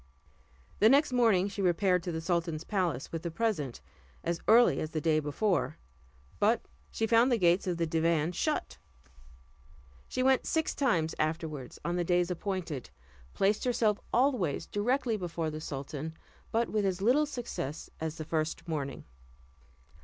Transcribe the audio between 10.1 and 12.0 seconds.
went six times afterward on